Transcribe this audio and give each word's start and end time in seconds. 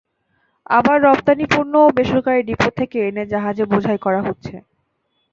আবার 0.69 0.97
রপ্তানি 1.01 1.45
পণ্যও 1.51 1.95
বেসরকারি 1.97 2.41
ডিপো 2.43 2.69
থেকে 2.79 2.97
এনে 3.07 3.23
জাহাজে 3.31 3.63
বোঝাই 3.71 3.97
করা 3.97 4.21
হচ্ছে। 4.21 4.55